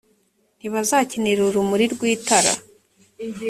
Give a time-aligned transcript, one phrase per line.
[0.59, 2.51] ntibazakenera urumuri rw itara